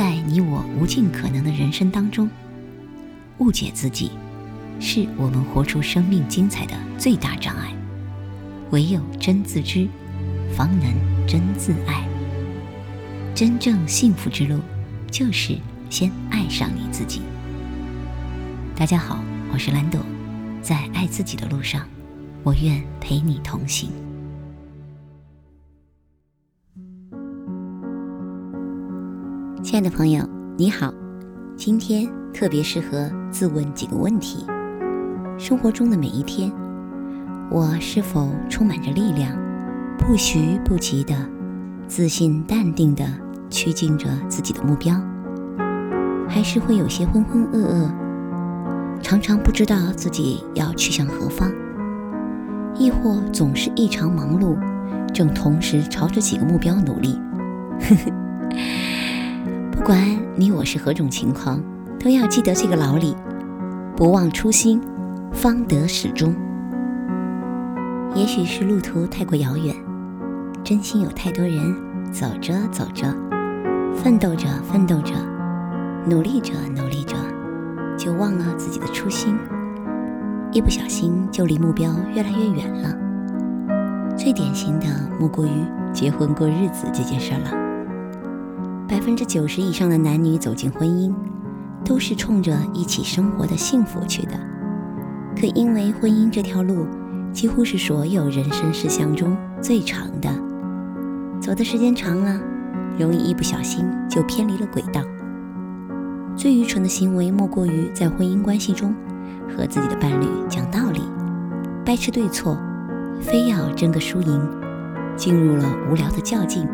[0.00, 2.26] 在你我无尽可能的人生当中，
[3.36, 4.12] 误解自己，
[4.80, 7.70] 是我们活出生命精彩的最大障碍。
[8.70, 9.86] 唯有真自知，
[10.56, 10.90] 方能
[11.26, 12.08] 真自爱。
[13.34, 14.58] 真正幸福之路，
[15.10, 15.54] 就是
[15.90, 17.20] 先爱上你自己。
[18.74, 19.22] 大家好，
[19.52, 20.00] 我是兰朵，
[20.62, 21.86] 在爱自己的路上，
[22.42, 23.90] 我愿陪你同行。
[29.70, 30.92] 亲爱的朋友，你好，
[31.56, 34.44] 今天特别适合自问几个问题：
[35.38, 36.50] 生活中的每一天。
[37.52, 39.30] 我是否充满着力量，
[39.96, 41.14] 不徐不急的，
[41.86, 43.04] 自信淡定的
[43.48, 45.00] 趋近着自己的目标，
[46.28, 47.88] 还是会有些浑浑噩噩，
[49.00, 51.48] 常常不知道自己要去向何方，
[52.74, 54.58] 亦或总是异常忙碌，
[55.14, 57.16] 正同时朝着几个目标努力。
[57.78, 58.19] 呵 呵
[59.80, 59.98] 不管
[60.36, 61.58] 你我是何种情况，
[61.98, 63.16] 都要记得这个老理：
[63.96, 64.78] 不忘初心，
[65.32, 66.34] 方得始终。
[68.14, 69.74] 也许是路途太过遥远，
[70.62, 71.74] 真心有太多人
[72.12, 73.06] 走着走着，
[73.96, 75.14] 奋斗着奋斗着，
[76.04, 77.16] 努力着努力着，
[77.96, 79.34] 就忘了自己的初心，
[80.52, 82.94] 一不小心就离目标越来越远了。
[84.14, 84.86] 最典型的
[85.18, 87.59] 莫过于结婚过日子这件事了。
[89.00, 91.10] 百分之九十以上的男女走进婚姻，
[91.82, 94.38] 都是冲着一起生活的幸福去的，
[95.34, 96.86] 可因为婚姻这条路。
[97.32, 100.28] 几乎是所有人生事项中最长的，
[101.40, 102.38] 走的时间长了，
[102.98, 105.00] 容易一不小心就偏离了轨道。
[106.36, 108.94] 最愚蠢的行为莫过于在婚姻关系中
[109.48, 111.00] 和自己的伴侣讲道理，
[111.86, 112.58] 掰扯对错，
[113.18, 114.46] 非要争个输赢，
[115.16, 116.68] 进入了无聊的较劲，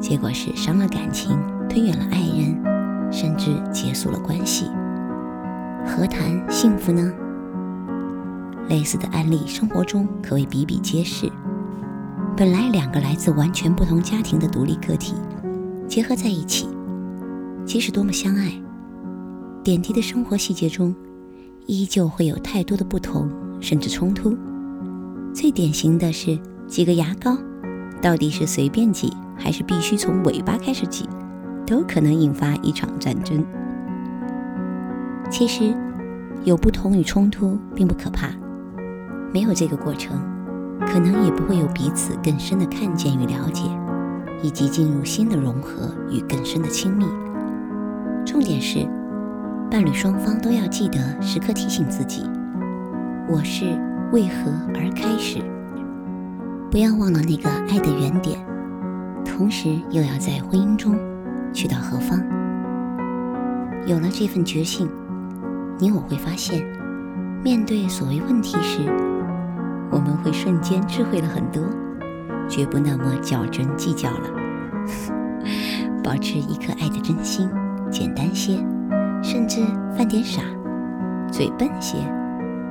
[0.00, 4.66] 结果是伤了感情，推远了爱人，甚至结束了关系，
[5.84, 7.12] 何谈幸福呢？
[8.68, 11.30] 类似的案例，生活中可谓比比皆是。
[12.36, 15.14] 本来两个来自完全不同家庭的独立个体，
[15.88, 16.68] 结合在一起，
[17.64, 18.52] 即使多么相爱，
[19.64, 20.94] 点滴的生活细节中，
[21.66, 23.28] 依旧会有太多的不同，
[23.60, 24.36] 甚至冲突。
[25.34, 27.36] 最典型的是，几个牙膏，
[28.00, 31.08] 到底是随便挤，还是必须从尾巴开始挤，
[31.66, 33.44] 都可能引发一场战争。
[35.30, 35.74] 其实，
[36.44, 38.28] 有不同与冲突并不可怕。
[39.32, 40.16] 没有这个过程，
[40.86, 43.64] 可能也不会有彼此更深的看见与了解，
[44.42, 47.04] 以及进入新的融合与更深的亲密。
[48.24, 48.86] 重点是，
[49.70, 52.22] 伴侣双方都要记得时刻提醒自己：
[53.28, 53.78] 我是
[54.12, 55.40] 为何而开始，
[56.70, 58.38] 不要忘了那个爱的原点，
[59.24, 60.94] 同时又要在婚姻中
[61.50, 62.20] 去到何方。
[63.86, 64.86] 有了这份决心，
[65.78, 66.62] 你我会发现，
[67.42, 68.82] 面对所谓问题时，
[69.90, 71.62] 我们会瞬间智慧了很多，
[72.50, 74.30] 绝不那么较真计较了。
[76.04, 77.48] 保持一颗爱的真心，
[77.90, 78.62] 简单些，
[79.22, 79.62] 甚至
[79.96, 80.42] 犯点傻，
[81.32, 81.96] 嘴笨些，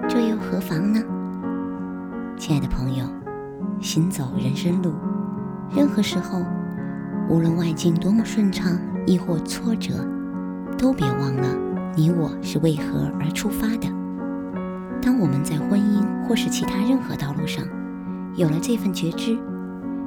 [0.07, 1.01] 这又何妨呢？
[2.37, 3.03] 亲爱的朋友，
[3.79, 4.93] 行走人生路，
[5.75, 6.41] 任何时候，
[7.29, 9.93] 无论外境多么顺畅，亦或挫折，
[10.77, 11.47] 都别忘了
[11.95, 13.87] 你我是为何而出发的。
[15.01, 17.63] 当我们在婚姻或是其他任何道路上
[18.35, 19.37] 有了这份觉知，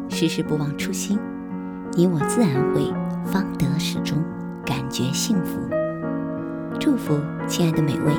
[0.08, 1.18] 时时不忘初心，
[1.92, 2.92] 你我自然会
[3.24, 4.18] 方得始终，
[4.64, 5.58] 感觉幸福。
[6.78, 8.12] 祝福亲爱的每位